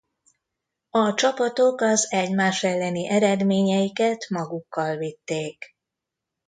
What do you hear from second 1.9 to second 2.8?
egymás